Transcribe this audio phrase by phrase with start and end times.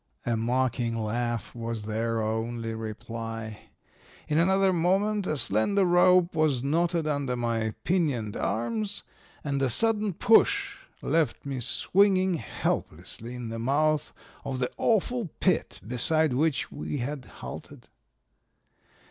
[0.25, 3.59] "A mocking laugh was their only reply.
[4.27, 9.03] In another moment a slender rope was knotted under my pinioned arms
[9.43, 14.11] and a sudden push left me swinging helplessly in the mouth
[14.43, 17.87] of the awful pit beside which we had halted.